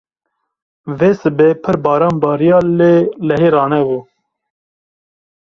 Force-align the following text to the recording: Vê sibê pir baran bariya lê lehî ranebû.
Vê 0.97 1.09
sibê 1.21 1.49
pir 1.63 1.75
baran 1.85 2.15
bariya 2.23 2.59
lê 2.77 2.93
lehî 3.27 3.49
ranebû. 3.55 3.99